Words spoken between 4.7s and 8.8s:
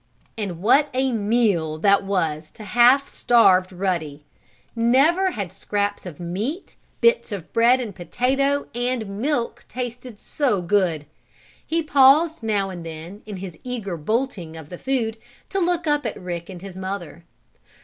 Never had scraps of meat, bits of bread and potato